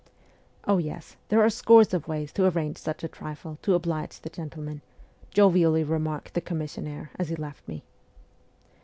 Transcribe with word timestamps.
'Oh 0.67 0.79
yes. 0.79 1.15
There 1.29 1.43
are 1.43 1.49
scores 1.51 1.93
of 1.93 2.07
ways 2.07 2.31
to 2.33 2.47
arrange 2.47 2.79
such 2.79 3.03
a 3.03 3.07
trifle, 3.07 3.59
to 3.61 3.75
oblige 3.75 4.19
the 4.19 4.31
gentleman,' 4.31 4.81
jovially 5.29 5.83
remarked 5.83 6.33
the 6.33 6.41
commissionnaire, 6.41 7.11
as 7.19 7.29
he 7.29 7.35
left 7.35 7.67
me. 7.67 7.83